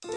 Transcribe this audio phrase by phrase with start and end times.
[0.00, 0.08] ポ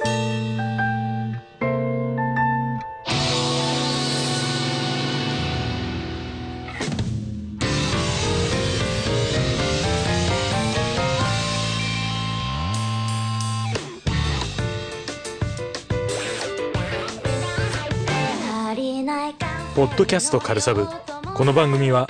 [19.86, 20.86] ッドキャストカルサブ。
[21.34, 22.07] この番組は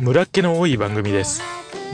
[0.00, 1.42] 村っ気の多い番組です。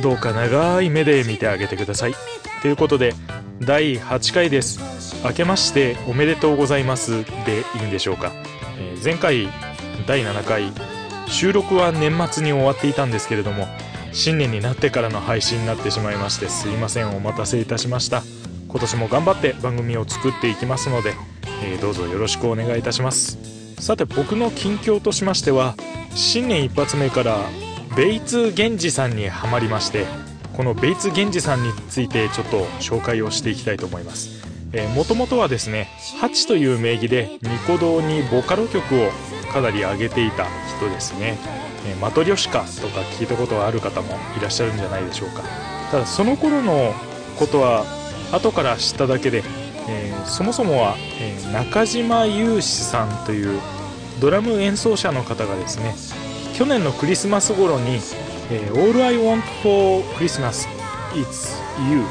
[0.01, 2.15] どうか長い目で見てあげてください。
[2.63, 3.15] ということで
[3.59, 4.98] 第8回です。
[5.25, 8.33] 明けましておめでとうございますでいいんでしょうか、
[8.79, 9.49] えー前回
[10.07, 10.73] 第7回
[11.29, 13.67] 収録は年末に終わっていたんですけれども
[14.13, 18.23] 新年になってからの配信になってしまいましてすいませんお待たせいたしました。
[18.69, 21.15] 今年も頑張って番組を作っていきますので、
[21.65, 23.39] えーどうぞよろしくお願いいたします。
[23.79, 25.75] さて僕の近況としましては
[26.15, 27.39] 新年一発目から
[27.97, 30.05] ベイツ源氏さんにはまりまして
[30.55, 34.48] このベイツ源氏さんについてちょっと紹介をしていきたいと思います。
[34.95, 35.89] もともとはですね
[36.21, 39.11] ハチという名義でニコ動にボカロ曲を
[39.53, 41.39] かなり上げていた人ですね。
[41.87, 45.43] えーマトリョシカとか聞いたことがある方もいらっしゃるんじゃないでしょうか。
[45.91, 46.93] ただその頃の
[47.39, 47.85] ことは
[48.31, 49.43] 後から知っただけで、
[49.89, 53.59] えーそもそもは、えー中島雄志さんという
[54.21, 55.95] ドラム演奏者の方がですね
[56.55, 58.01] 去年のクリスマス頃に
[58.53, 60.69] 「えー All I Want for Christmas
[61.19, 61.57] is
[61.91, 62.03] You」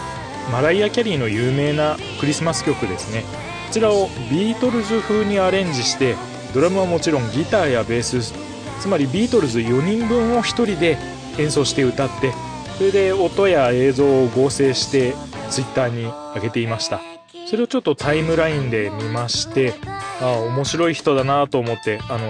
[0.51, 3.23] マライア・キャリーの有名なクリスマス曲ですね。
[3.67, 6.15] こちらをビートルズ風にアレンジして
[6.53, 8.33] ドラムはもちろんギターやベース
[8.79, 10.97] つまりビートルズ4人分を1人で
[11.37, 12.31] 演奏して歌って
[12.77, 15.15] それで音や映像を合成して
[15.49, 16.03] ツイッターに
[16.33, 17.01] 上げていました。
[17.49, 19.73] それをちょっとタイムラインで見まして
[20.19, 22.29] ああ面白い人だなと思ってあの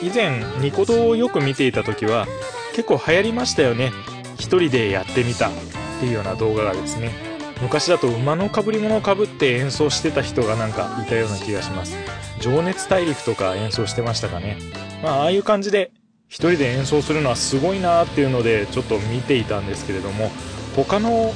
[0.00, 2.26] 以前ニコ動をよく見ていた時は
[2.74, 3.92] 結構流行りましたよね。
[4.36, 5.52] 一人でやってみたっ
[6.00, 7.33] ていうような動画がですね。
[7.64, 11.96] 昔だと馬のかぶり物をかぶって演奏してた人がなんかいたような気がします。
[12.40, 14.58] 情熱大陸とか演奏してましたかね。
[15.02, 15.90] まあああいう感じで
[16.28, 20.30] 一人で演奏するのはすごいなっていうのでちょっと見ていたんですけれども
[20.76, 21.32] 他の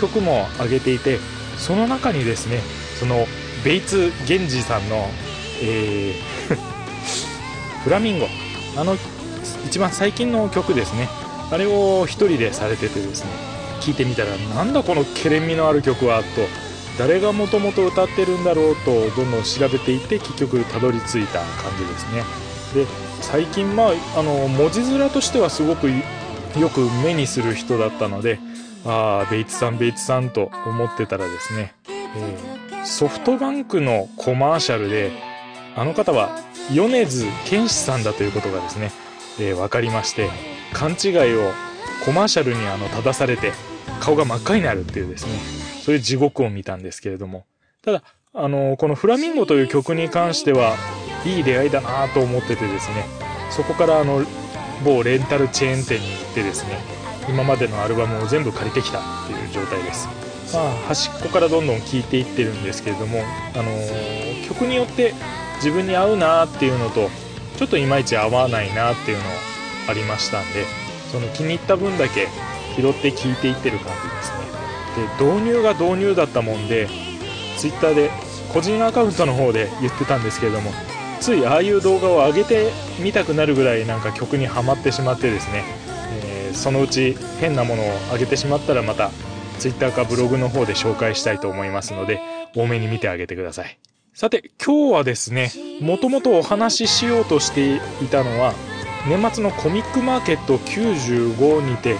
[0.00, 1.18] 曲も上げていて
[1.56, 2.58] その中にですね
[2.98, 3.26] その
[3.64, 5.06] ベイツ・ゲンジさんの、
[5.62, 6.58] えー
[7.84, 8.26] フラミンゴ。
[8.76, 8.96] あの
[9.64, 11.08] 一番最近の曲ですね。
[11.52, 13.47] あれを一人でされててですね。
[13.88, 16.68] 聞いてみたらなんだこのケレン味のある曲はと。
[16.98, 22.24] 誰がもともと歌ってるんだろうとどんどん調べていって結局たどり着いた感じですね。
[22.74, 22.86] で
[23.20, 28.40] 最近まああの文字面としてはすごくよく目にする人だったので
[28.84, 35.10] ああベイツさんベイツさんと思ってたらですね、えーソフトバンクのコマーシャルで
[35.76, 36.30] あの方は
[36.72, 38.92] 米津玄師さんだということがですね、
[39.38, 40.30] えー分かりまして
[40.72, 41.52] 勘違いを
[42.04, 43.52] コマーシャルにあの正されて
[43.98, 45.32] 顔が真っ赤になるっていうですね
[45.82, 47.44] そういう地獄を見たんですけれども。
[47.82, 48.02] ただ
[48.34, 50.76] あのこの「フラミンゴ」という曲に関しては
[51.24, 53.06] いい出会いだなと思っててですね
[53.50, 54.22] そこからあの
[54.84, 56.78] 某レンタルチェーン店に行ってですね
[57.28, 60.08] 今までのアルバムを全部借りてきたっていう状態です。
[60.52, 63.22] まあ端っこからどんどん聴いていってるんですけれども、
[63.54, 65.14] あのー曲によって
[65.56, 67.10] 自分に合うなっていうのと
[67.58, 69.24] ちょっといまいち合わないなっていうの
[69.88, 70.64] ありましたんで
[71.12, 72.28] その気に入った分だけ
[72.78, 74.38] 拾って聴いていってる感じですね。
[75.18, 76.88] で導入が導入だったもんで
[77.56, 78.10] Twitter で
[78.52, 80.70] 個人アカウントの方で言ってたんですけれども
[81.20, 85.64] ついああいう動画を上げてみたくなるぐらいなんか曲にはまってしまってですね、
[86.22, 89.10] えーそのうち変なものを上げてしまったらまた
[89.58, 92.20] Twitter かブログの方で紹介したいと思いますので
[92.56, 93.78] 多めに見てあげてください。
[94.14, 98.54] さて今日はですねもともとお話ししようとしていたのは
[99.06, 101.96] 年末のコミックマーケット95にて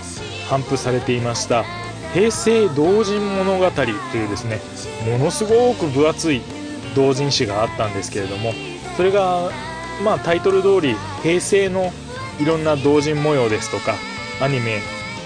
[0.48, 1.64] 頒布されていました。
[2.12, 4.60] 平成同人物語というですね
[5.10, 6.40] ものすごく分厚い
[6.94, 8.52] 同人誌があったんですけれども
[8.96, 9.50] それが
[10.02, 11.92] まあタイトル通り平成の
[12.40, 13.94] いろんな同人模様ですとか
[14.40, 14.80] アニメ、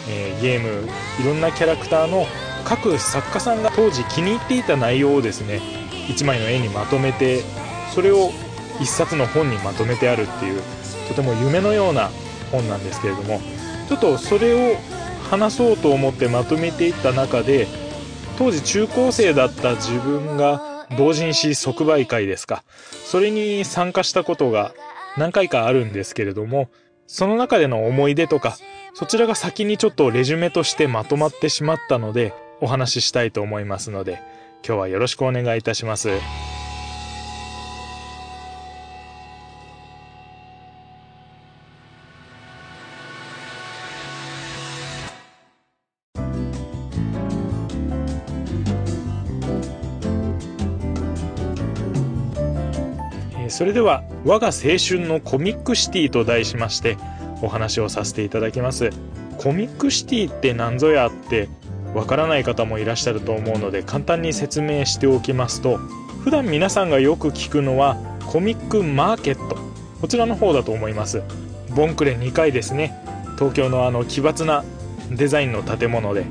[0.09, 0.89] えーゲーム
[1.21, 2.27] いろんなキャラクターの
[2.65, 5.61] 各作家さんが当時気に入っていた内容をですね
[6.09, 7.43] 1枚の絵にまとめて
[7.95, 8.31] それを
[8.81, 10.63] 1冊の本にまとめてあるっていう
[11.09, 12.11] とても夢のような
[12.51, 13.41] 本なんですけれども
[13.89, 14.77] ちょっとそれを
[15.33, 17.67] 話そうと思ってまとめていった中で
[18.37, 22.65] 当時中高生だった自分が同人誌即売会ですか
[23.07, 24.75] それに参加したことが
[25.17, 26.69] 何回かあるんですけれども
[27.07, 28.59] その中での思い出とか
[28.93, 34.21] そちらが先にちょっとレジュメとしてまとまってしまったのでお話ししたいと思いますので
[34.63, 36.11] 今日はよろしくお願いいたします。
[53.53, 56.97] それでは我が青春のコミックシティと題しまして
[57.43, 58.91] お話をさせていただきます。
[59.37, 61.51] コミックシティって何ぞやって
[61.95, 65.77] わからない方もいらっしゃると思うので簡単に説明しておきますと
[66.25, 67.97] 普段皆さんがよく聞くのは
[68.27, 69.59] コミックマーケット。
[70.01, 71.23] こちらの方だと思います。
[71.77, 72.99] ボンクレ2回ですね。
[73.39, 74.65] 東京のあの奇抜な
[75.11, 76.25] デザインの建物で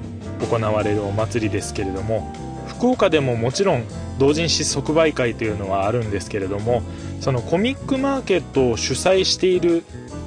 [0.49, 2.33] 行われるお祭りですけれども
[2.67, 3.83] 福岡でももちろん
[4.17, 6.83] 同人誌即売会というのはあるんですけれども
[7.21, 9.83] そのコミックマーケットを主催している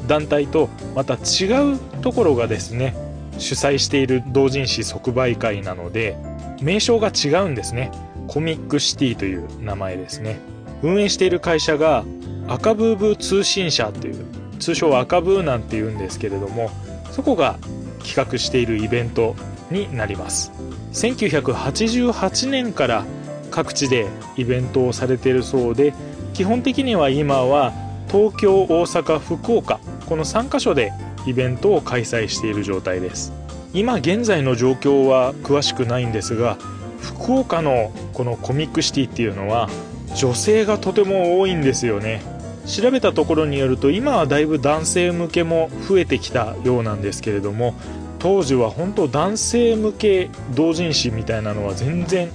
[0.06, 2.94] 団体とまた違うところがですね
[3.38, 6.17] 主催している同人誌即売会なので
[6.62, 7.91] 名称が違うんですね。
[8.29, 10.38] コミックシティという名前ですね。
[10.82, 12.05] 運営している会社が
[12.46, 14.25] 赤ブーブー通信社という
[14.61, 16.70] 通称赤ブーなんて言うんですけれども
[17.11, 17.58] そこが
[18.05, 19.35] 企画しているイベント
[19.70, 20.52] になります。
[20.93, 23.05] 1988年から
[23.50, 24.06] 各地で
[24.37, 25.93] イベントをされているそうで
[26.35, 27.73] 基本的には今は
[28.09, 30.93] 東京大阪福岡この3カ所で
[31.27, 33.33] イベントを開催している状態です。
[33.73, 36.59] 今現在の状況は詳しくないんですが
[37.01, 39.69] 福岡のこのコミックシティっていうのは
[40.17, 42.23] 女性がとても多いんですよね。
[42.67, 47.75] 調べたところによると今はだいぶ男性向けも増えてきたようなんですけれども
[48.19, 52.31] 当時は本当男性向け同人誌みたいなのは全然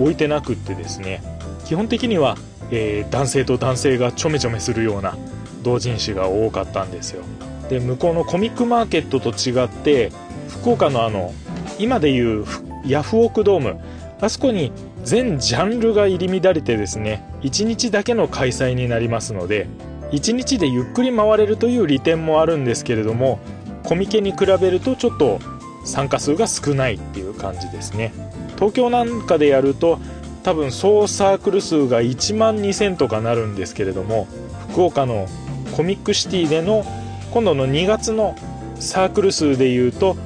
[0.00, 1.22] 置いてなくってですね。
[1.64, 2.36] 基本的には、
[2.70, 5.16] えー、男性と男性がちょめちょめするような
[5.62, 7.24] 同人誌が多かったんですよ。
[7.68, 10.12] で向こうのコミックマーケットと違って
[10.48, 11.32] 福岡のあの
[11.78, 12.44] 今でいう
[12.86, 13.80] ヤフオクドーム。
[14.20, 14.72] あそこに
[15.02, 19.66] 全ジャンルが入り乱れてですね1日だけの開催になりますので
[20.12, 23.38] 1日でゆっくり回れるという利点もあるんですけれども
[23.82, 25.40] コミケに比べるとちょっと
[25.84, 28.14] 参加数が少ないっていう感じですね。
[28.54, 29.98] 東京なんかでやると
[30.44, 34.28] 多分総サークル数が1万2000とかなるんですけれども
[34.70, 35.26] 福岡の
[35.74, 36.84] コミックシティでの
[37.32, 38.36] 今度の2月の
[38.76, 40.16] サークル数でいうと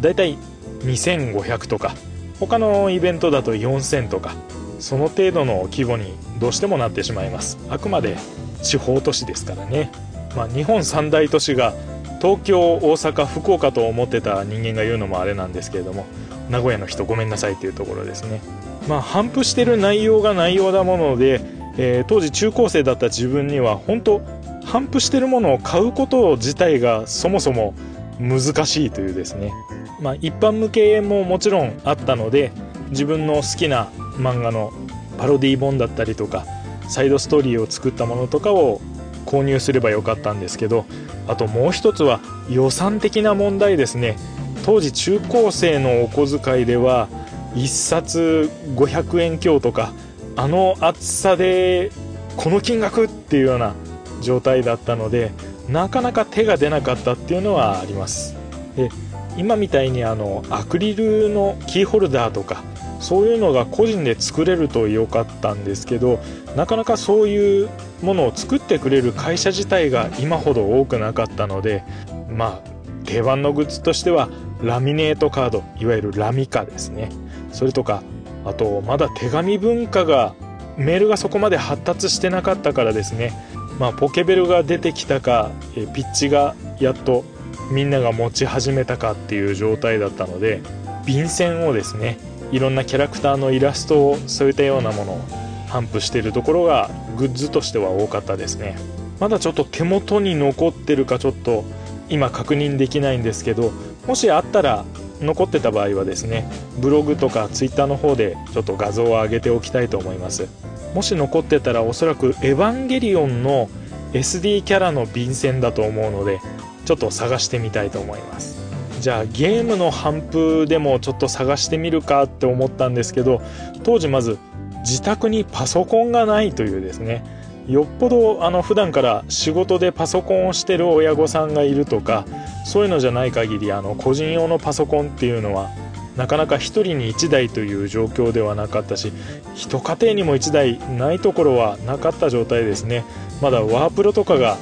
[0.00, 0.36] だいたい
[0.80, 1.94] 2500とか
[2.40, 4.34] 他のイベントだと4000とか
[4.80, 7.58] その程度の規模にどうしてもなってしまいます。
[7.68, 8.16] あくまで
[8.62, 9.90] 地方都市ですからね、
[10.36, 11.74] まあ、日本三大都市が
[12.20, 16.06] 東京大阪福岡と思ってた人間が言うのもあれなんですけれども
[16.48, 18.40] 名古屋の人ごめんなさいっていうところですね。
[18.88, 21.40] まあ反布してる内容が内容だもので、
[21.76, 24.22] えー、当時中高生だった自分には本当
[24.64, 27.74] 反布してるものを買うこと自体がそもそも
[28.18, 29.52] 難しいというですね。
[30.00, 32.52] まあ一般向けももちろんあったので
[32.90, 34.72] 自分の好きな漫画の
[35.18, 36.44] パロディ本だったりとか
[36.88, 38.80] サイドストーリーを作ったものとかを
[39.26, 40.86] 購入すればよかったんですけど
[41.26, 44.16] あともう一つは予算的な問題ですね。
[44.64, 47.08] 当時中高生のお小遣いでは
[47.54, 49.92] 1冊500円強とか
[50.36, 51.90] あの厚さで
[52.36, 53.74] この金額っていうような
[54.20, 55.32] 状態だったので
[55.68, 58.34] なかなか手が出なかったっていうのはあります。
[58.76, 58.90] で
[59.36, 62.62] 今みたいにあのアクリルのキーホルダーとか
[63.00, 66.18] そういうのが個人で作れると良かったんですけど
[66.56, 67.68] なかなかそういう
[68.02, 71.84] ものを作ってくれる会社自体が今ほど多くなかったので
[72.28, 74.28] まあ定番のグッズとしては
[74.62, 77.10] ラミネートカードいわゆるラミカですね。
[77.52, 78.02] それとか
[78.44, 80.34] あとまだ手紙文化が
[80.76, 83.32] メールがそこまで発達してなかったからですね。
[83.78, 87.24] まあポケベルが出てきたかえピッチがやっと
[87.70, 90.62] みんなが持ち始めたかっていう状態だったので
[91.06, 92.18] 便箋をですね
[92.50, 95.20] いろんなキャラクターのイラストを添えたようなものを
[95.68, 98.76] 頒布しているところがグッズとしては多かったですね。
[99.20, 101.64] まだちょっと手元に残ってるかちょっと
[102.08, 103.72] 今確認できないんですけど
[104.06, 104.84] もしあったら
[105.20, 106.48] 残ってた場合はですね
[106.78, 110.48] ブログとかツイッターの方でちょっと画像を上げておきたいと思います。
[110.94, 113.68] もし残ってたらおそらくエヴァンゲリオンの
[114.12, 116.40] SD キャラの便箋だと思うので
[116.86, 118.58] ちょっと探してみたいと思います。
[119.00, 123.40] じゃあゲームの反布でもちょっと探してみるかって思ったんですけど
[123.84, 124.38] 当時まず
[124.80, 127.24] 自宅にパソコンがないというですね
[127.68, 132.24] よっぽどあの普段から仕事でパソコンをしてる親御さんがいるとか
[132.64, 135.68] そういうのじゃない限りあの個人用のパソコンっていうのは
[136.16, 139.12] なかなか1人に1台という状況ではなかったし
[139.54, 143.04] 一家庭にも1台ないところはなかった状態ですね。
[143.42, 144.56] まだワープロとかが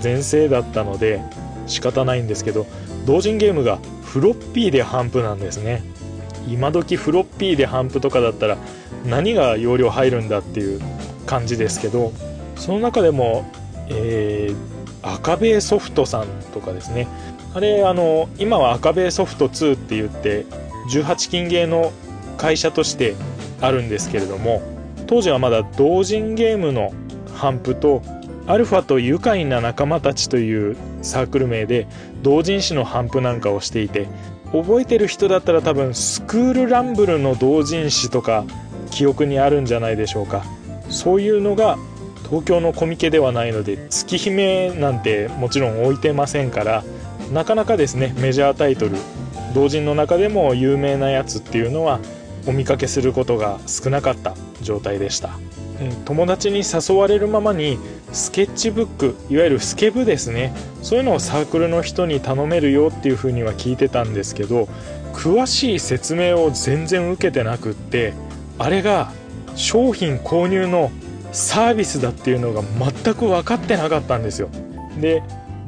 [0.00, 1.20] 全盛だったので
[1.66, 2.66] 仕方ないんですけど
[3.06, 5.82] 同人ゲームがフロッピーで反布なんですね。
[6.46, 8.58] 今時フロッピーで反布とかだったら
[9.06, 10.80] 何が容量入るんだっていう
[11.26, 12.12] 感じですけど
[12.60, 13.50] その中でも、
[13.88, 17.08] えー、赤ベソフトさんとかですね。
[17.54, 20.44] あれあの今は赤ベソフト2って言って
[20.92, 21.90] 18金ゲーの
[22.36, 23.16] 会社として
[23.60, 24.62] あるんですけれども
[25.08, 26.92] 当時はまだ同人ゲームの
[27.34, 28.02] 反布と
[28.46, 31.88] アルファと愉快な仲間たちというサークル名で
[32.22, 34.06] 同人誌の頒布なんかをしていて
[34.52, 38.44] 覚えてる人だったら多分スクールランブルの同人誌とか
[38.92, 40.44] 記憶にあるんじゃないでしょうか。
[40.88, 41.78] そういうのが
[42.30, 46.84] 東京のコミケではないので月姫なんてもちろん置いてませんから
[47.32, 48.96] なかなかですねメジャータイトル
[49.54, 51.98] 同人の中でも有名なやつっていうのは
[52.46, 55.38] お見かけすることが少なかった状態でした。
[56.04, 57.78] 友達に誘われるままに
[58.12, 64.68] スケッチブックいわゆるスケブですねそういうのをサークルの人に頼めるよっていうふうには聞いてたんですけど
[65.14, 68.12] 詳しい説明を全然受けてなくって
[68.58, 69.12] あれが
[69.56, 70.90] 商品購入の
[71.32, 74.48] サービスだっていうのが全く分かってなかったんですよ。
[75.00, 75.22] で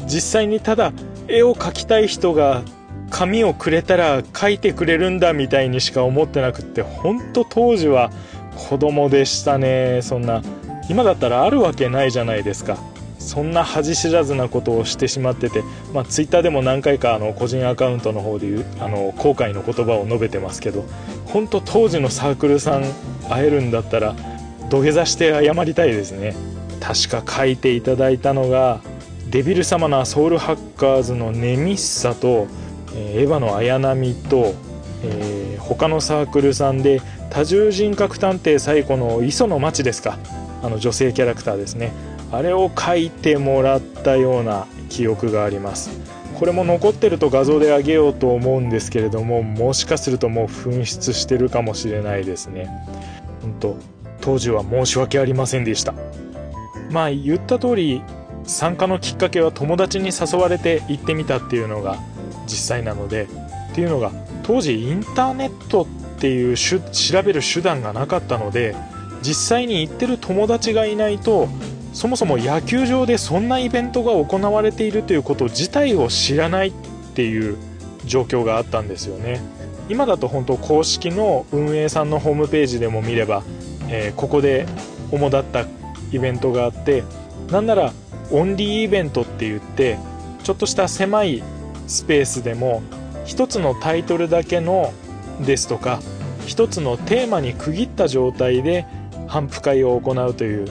[0.07, 0.93] 実際にただ
[1.29, 2.63] 絵を描きたい人が
[3.11, 8.11] 紙をくれたら描いてくれるんだみたいにしか思ってなくって本当当時は
[8.57, 10.43] 子供でしたねそんな。
[10.89, 12.77] 今だったらあるわけないじゃないですか。
[13.23, 15.63] そんな恥知らずなことをしてしまってて、
[15.95, 20.85] まあ、ツイッターでも何回かあの個人アカウントの方で言うあの後悔の言葉を述べてますけど
[21.27, 22.83] 本当当時のサークルさん
[23.31, 24.17] 会えるんだったら
[24.73, 26.35] 土下座して謝りたいですね。
[26.81, 28.81] 確か書いていただいたのが
[29.29, 32.47] デビル様のソウルハッカーズのネミッサと、
[32.95, 34.55] えー、エヴァの綾波と、
[35.05, 40.19] えー、他のサークルさんで多重人格探偵最古の磯の町ですか。
[40.63, 41.93] あの女性キャラクターですね。
[42.31, 45.91] あれを描いてもらったような記憶があります。
[46.39, 52.71] これも残ってると画像であげようと思うんですけれどももしかするともう紛失してるかもしれないですね。
[53.43, 53.92] 本当
[54.23, 55.93] 当時は申し訳ありませんでした。
[56.91, 58.03] まあ言った通り
[58.45, 61.99] 参加のきっかけは友達に誘われて行ってみたっていうのが
[62.47, 63.29] 実際なので
[63.73, 64.11] っていうのが
[64.43, 65.87] 当時インターネットっ
[66.19, 66.81] ていう調
[67.23, 68.75] べる手段がなかったので
[69.23, 71.49] 実際に行ってる友達がいないと
[71.93, 76.73] そもそも野球場でそんなイベントが行われているということ自体を知らないっ
[77.15, 77.57] ていう
[78.05, 79.41] 状況があったんですよね。
[79.89, 83.43] 今だと本当公式の運営さんのホームページでも見れば、
[83.93, 84.67] えー、ここで
[85.13, 85.67] 主だった
[86.11, 87.05] イベントがあって
[87.51, 87.93] なんなら
[88.31, 89.99] オンリーイベントって言って
[90.43, 91.43] ちょっとした狭い
[91.87, 92.83] スペースでも
[93.25, 94.93] 一つのタイトルだけの
[95.45, 96.01] ですとか
[96.47, 98.87] 一つのテーマに区切った状態で
[99.29, 100.67] 頒布会を行うという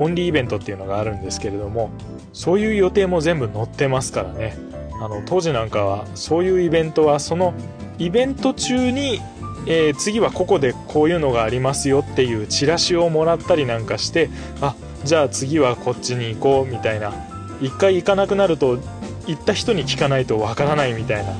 [0.00, 1.90] オンリーイベントっていうのがあるんですけれども
[2.32, 4.56] そういう予定も全部載ってますからね。
[5.00, 7.54] あの当時なんかはそういうイベントはその
[7.98, 9.20] イベント中に、
[9.66, 14.28] えー、次はここでこういうのがありますよっていうチラシをもらったりなんかして
[14.60, 17.12] あじゃあ次はこっちに行こうみたいな。
[17.60, 18.78] 一回行かなくなると
[19.26, 21.32] 行った人に聞かないとわからないみたいな。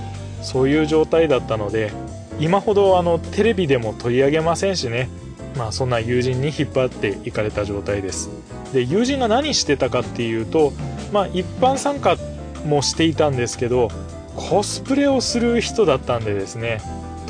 [0.43, 1.91] そういう状態だったので
[2.39, 5.09] 今ほどあのテレビでも取り上げませんしね。
[5.57, 8.31] まあそんな友人に引っ張っていかれた状態です。
[8.73, 10.73] で友人が何してたかっていうと
[11.13, 12.17] まあ一般参加
[12.67, 13.91] もしていたんですけど
[14.37, 16.81] コスプレをする人だったんでですね。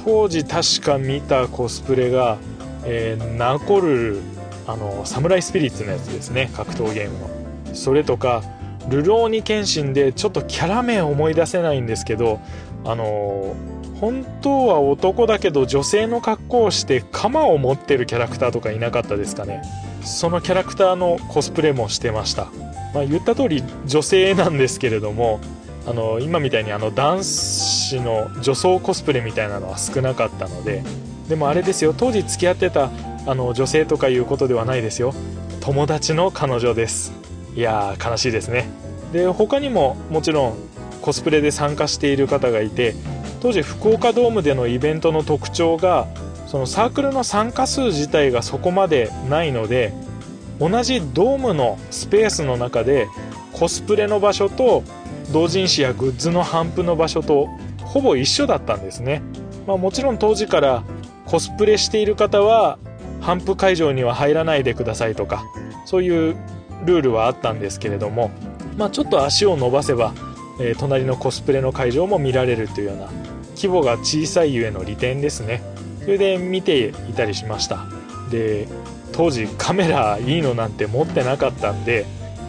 [0.04, 2.38] 当時確か見たコスプレが、
[2.84, 4.20] えー、ナコルル
[4.66, 7.30] あのサムライスピリッツのやつですね格闘ゲームの。
[7.74, 8.42] それとか
[8.88, 12.40] ルローニケンシンでちょっとキャラ名思い出せないんですけど
[12.84, 13.56] あの
[14.00, 19.62] 本当は男だけど女性の格好をして鎌を持ってるキャラクターとかいなかったですかね。
[20.02, 22.48] そのキャラクターのコスプレもしてました、
[22.92, 25.40] まあ、言った通り女性なんですけれども
[25.86, 30.82] あの今みたいにあの男子の女装コスプレみたいなのは少なかったので
[31.28, 32.90] でもあれですよ当時付き合ってた
[33.26, 35.14] あの女性とかいうことではないですよ。
[35.60, 37.14] 友達の彼女です。
[37.56, 38.68] いやー悲しいですね。
[39.12, 40.54] で他にももちろん
[41.00, 42.94] コスプレで参加している方がいて
[43.40, 46.06] 当時福岡ドームでのイベントの特徴が
[46.46, 49.94] そのサークルの参加数自体がそこまでないので
[50.58, 53.08] 同じドームのスペースの中で
[53.52, 54.82] コスプレの場所と
[55.32, 59.22] 同人誌やグッズの頒布の場所とほぼ一緒だったんですね、
[59.66, 60.84] まあ、もちろん当時から
[61.26, 62.78] コスプレしている方は
[63.20, 65.44] 頒布会場には入らないでくださいとか
[65.86, 66.36] そういう
[66.84, 68.30] ルールはあったんですけれども、
[68.76, 70.12] まあ、ちょっと足を伸ばせば、
[70.60, 73.08] えー、隣のコスプレの会場も見られるというような
[73.56, 75.62] 規模が小さいゆえの利点ですね。
[76.00, 77.86] それで見ていたりしました。
[78.30, 78.68] で
[79.12, 82.04] 当時カメラいいのなんて持ってなかったんで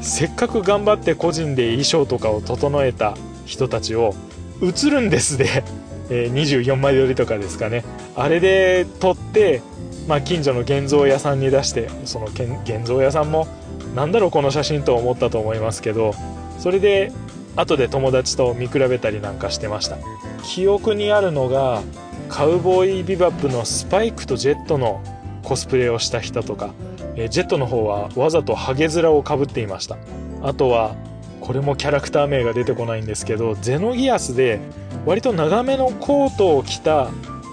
[0.06, 4.14] せっかく頑張って個人で衣装とかを整えた人たちを
[4.62, 5.64] 映るんですで、
[6.12, 7.84] え、24枚撮りとかですかね。
[8.16, 9.64] あれで撮って、
[10.08, 13.48] まあ、近所の現像屋さんに出してその現像屋さんも
[13.96, 16.14] なんだろうこの写真と思ったと思いますけど
[16.60, 17.12] それで
[17.56, 19.98] 後で友達と見比べたりなんかしてました。
[20.44, 21.82] 記憶にあるのが
[22.30, 25.02] カウボーイビバップのスパイクとジェットの
[25.42, 26.70] コスプレをした人とか、
[27.16, 29.98] えジェットの方はわざとハゲ面をかぶっていました。
[30.44, 30.96] あとは
[31.42, 34.60] これもキャラクター名が出てこないんですけどゼノギアスで
[35.06, 37.10] 割と長めのコートを着た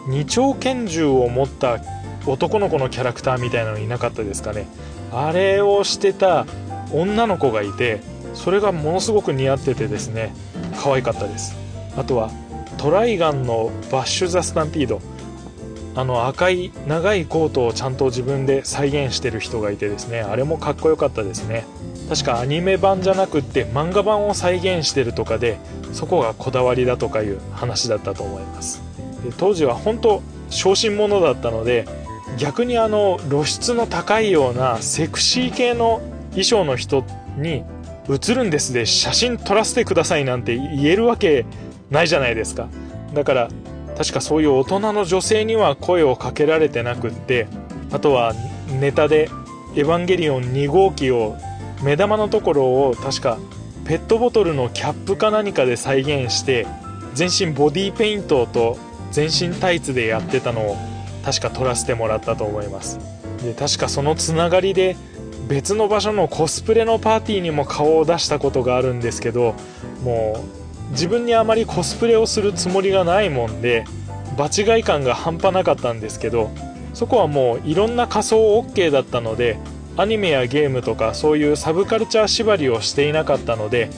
[0.09, 1.79] 二丁拳銃を持った
[2.27, 4.67] 男の子のキャラクターみたいなのいなかったですかね。
[5.13, 6.47] あれをしてた
[6.91, 8.01] 女の子がいて
[8.35, 10.35] それがものすごく似合っててですね
[10.83, 11.55] 可愛かったです。
[11.97, 12.31] あとは
[12.79, 15.01] トライガンのバッシュ・ザ・スタンピード。
[15.95, 21.67] あの赤い長いコートをちゃんと自分で再現してる人がいてですねあれもかっこよかったですね。
[22.09, 25.59] 確かアニメ版じゃなくって漫画版を再現してるとかで
[25.93, 28.83] そこがこだわりだとかいう話だったと思います。
[29.25, 31.87] で当時は本当小心者だったので
[32.39, 37.05] 逆にあの露出の高いようなセクシー系の衣装の人
[37.37, 37.65] に
[38.09, 41.47] 映るんですで写真撮らせてくださいなんて言えるわけ
[41.91, 42.69] ないじゃないですか。
[43.15, 43.49] だから
[44.03, 47.47] 確かそういう大人の女性には声をかけられてなくって
[47.93, 48.35] あとは
[48.81, 49.31] ネタで
[49.77, 51.37] 「エヴァンゲリオン2号機」を
[51.85, 53.39] 目玉のところを確か
[53.85, 56.67] ペットボトルのキャップか何かで再現して
[57.15, 58.77] 全身ボディペイントと
[59.13, 60.77] 全身タイツでやってたのを
[61.25, 62.99] 確か撮らせてもらったと思います。
[63.41, 64.97] で確かそのつながりで
[65.47, 69.55] 別の場所のコスプレのパーティーにも顔を出したことがあるんですけど
[70.03, 70.62] もう
[70.93, 73.85] 自分にあまりコスプレをするつもりがないもんで
[74.37, 76.51] 場違い感が半端なかったんですけど
[76.95, 79.59] そこはもういろんな仮装 OK だったので
[79.97, 83.91] アニメやゲームとかそういうサブカルチャー縛りをしていなかったので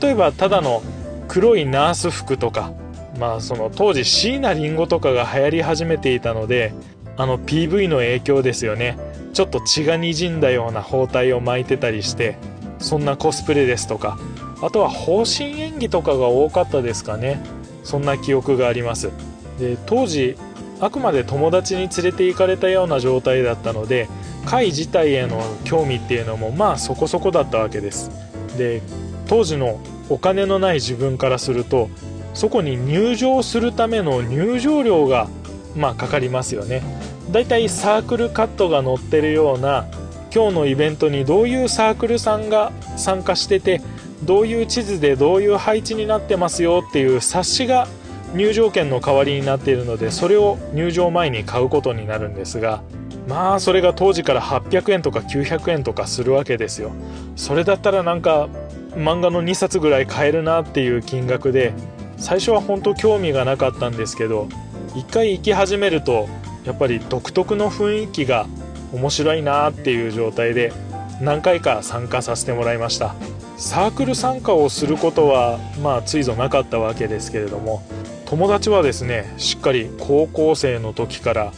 [0.00, 0.82] 例えばただの
[1.28, 2.72] 黒いナース服とか
[3.18, 6.72] まあその当時椎名林檎とかが流行り始めていたので
[7.16, 8.98] あの PV の影響ですよね。
[9.32, 12.36] ちょっと血がにじんだような包帯を巻いてたりして
[12.78, 14.18] そんなコスプレですとか
[14.62, 17.40] あとは方針演技とかが多かったですかね。
[17.82, 19.10] そんな記憶があります。
[19.58, 20.36] で当時
[20.80, 24.08] あくまで友達に連れて行かれたような状態だったので
[24.44, 28.10] 会自体への興味っていうのもまあそこそこだったわけです。
[28.58, 28.82] で
[29.26, 31.88] 当時のお金のない自分からすると
[32.34, 35.28] そこに入場するための入場料が
[35.74, 36.82] まあかかりますよね。
[37.30, 39.86] だいたいサークルカットが載ってるような
[40.34, 43.80] 今日のイベントにどういうサークルさんが参加してて
[44.22, 47.86] どういう地図でどういう配置になってますよっていう冊子が
[48.34, 52.82] 入場券の代わりになっているのでそれを入場前に買うことになるんですが
[53.28, 56.92] まあそれが当時から800円とか900円とかするわけですよ。
[57.34, 58.48] それだったらなんか
[58.94, 61.74] 漫画の2冊ぐらい買えるなっていう金額で
[62.16, 64.48] 最初は本当興味がなかったんですけど
[64.94, 66.28] 一回行き始めると
[66.64, 68.46] やっぱり独特の雰囲気が
[68.92, 70.72] 面白いなっていう状態で
[71.20, 73.14] 何回か参加させてもらいました。
[73.56, 77.82] サークル参加をすることはまあついぞなかったわけですけれども
[78.26, 81.52] 友達はですねしっかり高校生の時から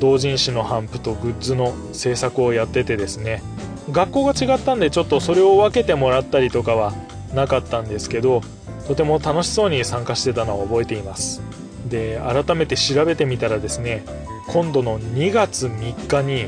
[0.00, 3.42] 同人誌の頒布とグッズの制作をやっててですね
[3.90, 6.92] 学校が違ったんでちょっとそれを分けてもらったりとかは
[7.34, 8.40] なかったんですけど
[8.88, 11.40] とても楽しそうに参加してたのを覚えています。
[11.86, 14.04] で改めて調べてみたらですね
[14.48, 16.46] 今度の2月3日に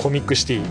[0.00, 0.62] コミックシティ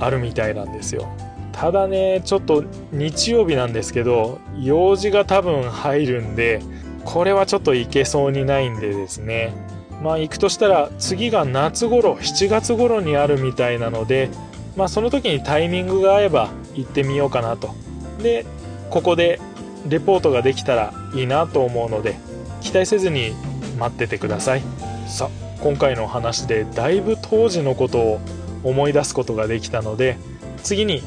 [0.00, 1.08] あるみたいなんですよ。
[1.54, 6.60] ただねちょっと日曜日なんですけど用事が多分入るんで
[7.04, 9.54] これはちょっといけそうにないんでですね。
[10.02, 14.28] まあ行くとしたら次が夏頃7月頃にあるみたいなので
[14.76, 17.74] まあその時にタイミングが合えば行ってみようかなと。
[18.22, 18.44] で
[18.90, 19.40] ここで
[19.88, 22.16] レポートができたらいいなと思うので
[22.60, 23.32] 期待せずに
[23.78, 24.62] 待っててください。
[25.06, 28.20] さあ今回の話でだいぶ当時のことを
[28.64, 30.16] 思い出すことができたので
[30.62, 31.02] 次に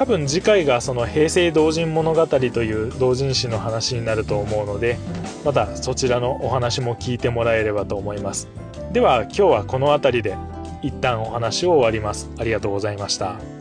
[0.00, 4.96] 多分次回がその平成同人物語という同人誌の話になると思うので
[5.44, 8.48] またそちらのお話も聞いてもらえればと思います。
[8.94, 10.38] では今日はこの辺りで
[10.80, 12.30] 一旦お話を終わります。
[12.38, 13.59] ありがとうございました。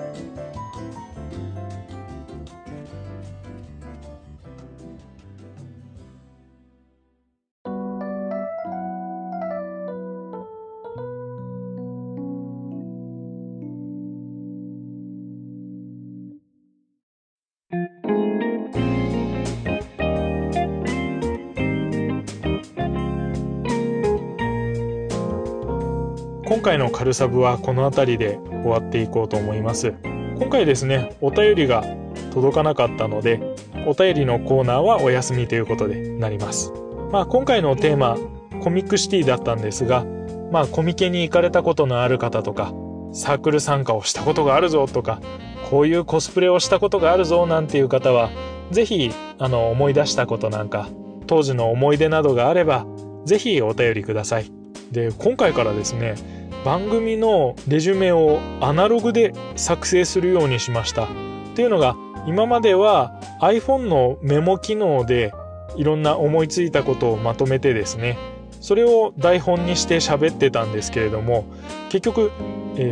[27.00, 29.94] 軽サブはこの辺りで終わっていこうと思います。
[30.38, 31.86] 今回ですねお便りが
[32.34, 33.56] 届かなかったので
[33.88, 36.74] お便りのコーナーはお休みということでなります。
[37.10, 38.18] まあ今回のテーマ
[38.62, 40.06] コミックシティだったんですが
[40.52, 42.74] まあコミケに行かれたことのある方とか
[43.14, 45.22] サークル参加をしたことがあるぞとか
[45.70, 48.30] こういうコスプレをしたことがあるぞなんていう方は
[48.72, 50.90] 是非あの思い出したことなんか
[51.28, 52.86] 当時の思い出などがあれば
[53.24, 54.52] 是非お便りください。
[54.92, 61.06] で今回からですね番組のレジュメをアナログで作成するようにしました。
[61.06, 61.08] っ
[61.56, 61.96] ていうのが
[62.28, 65.34] 今までは iPhone のメモ機能で
[65.76, 68.18] いろんな思いついたことをまとめてですね
[68.60, 71.46] それを台本にして喋ってたんですけれども
[71.90, 72.32] 結局、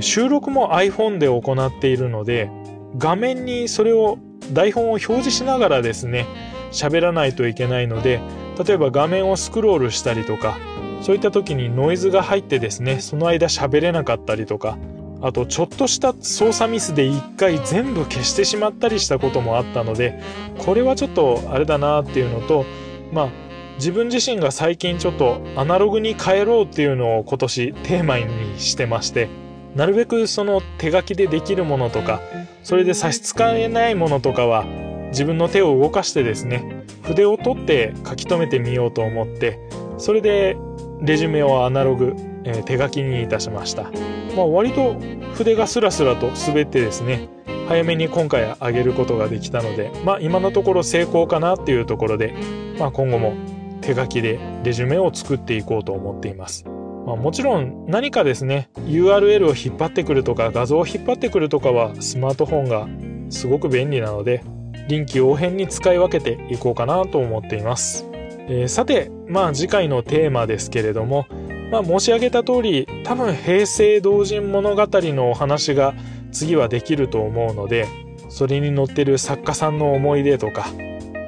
[0.01, 2.49] 収録も iPhone で行っているので
[2.97, 4.17] 画面にそれを
[4.53, 6.25] 台本を表示しながらですね
[6.71, 8.21] 喋らないといけないので
[8.65, 10.57] 例えば画面をスクロールしたりとか
[11.01, 14.77] そういった時にノイズが入ってですねその間喋れなかったりとか
[15.21, 20.21] あとちょっとした操作ミスで一回全部消してしまったりしたこともあったので
[20.59, 22.65] これはちょっとあれだなっていうのと
[23.11, 23.29] まあ
[23.77, 29.29] 自分自身が最近ちょっとアナログに変えろうっていうのを今年テーマにしてまして
[29.75, 32.19] なるべくその手書きでできるものとか
[32.63, 34.65] それで差し支えないものとかは
[35.09, 39.59] 自分の手を動かしてですね筆を取って書き留めてみようと思って
[39.97, 40.57] それで
[41.01, 43.91] レジュメをアナログ、えー、手書きにいたしました、
[44.35, 44.95] まあ、割と
[45.33, 47.29] 筆がスラスラと滑ってですね
[47.67, 52.33] 早めに今回上げることができたのでまあ今のところ成功かなっていうところで、
[52.79, 53.33] まあ、今後も
[53.81, 56.65] 手書きでレジュメを作っていこうと思っています。
[57.05, 62.87] まあ、もちろん何かですね URL を引っ張ってくるとか画像を引っ張ってくるとかはスマートフォンが
[63.29, 64.43] すごく便利なので
[64.89, 68.06] 臨機応変に使い分けていこうかなと思っています、
[68.47, 71.27] えー、さてまあ次回のテーマですけれども
[71.71, 75.93] まあ申し上げた通り多分平成同人物語のお話が
[76.31, 77.87] 次はできると思うので
[78.29, 80.67] それに載ってる作家さんの思い出とか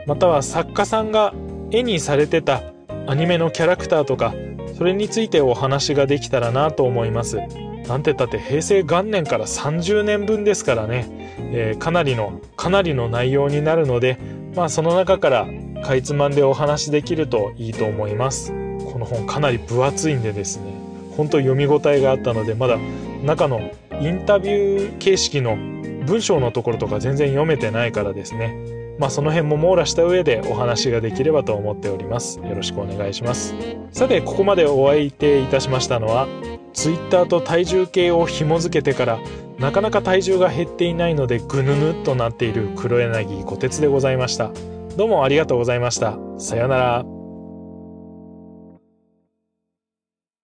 [0.06, 1.34] または作家さんが
[1.72, 2.62] 絵にされてた
[3.08, 4.34] アニメのキャラクターとか
[4.78, 7.40] それについてお話ができたらなと思います。
[7.88, 14.20] なんてったって平成元年から30年分ですからね、えー、かなりのかなりの内容になるので
[14.56, 15.48] まあその中から
[15.84, 18.52] かいつまんでお話できるといいと思います
[18.92, 20.74] この本かなり分厚いんでですね
[21.16, 22.78] 本当読み応えがあったのでまだ
[23.24, 25.58] 中のインタビュー形式の
[26.06, 32.40] 文章のところとか全然読めてないからですねまあ、その辺も網羅した上でお話ができればと思っております。
[32.40, 33.56] よろしくお願いします。
[33.94, 36.28] さて、ここまでお相手いたしましたのは、
[36.74, 39.20] Twitter と体重計を紐付けてから、
[39.58, 44.52] なかなか体重が減っていないのでぐぬぬっとなっている黒柳小鉄でございました。
[45.00, 46.18] どうもありがとうございました。
[46.38, 47.19] さようなら。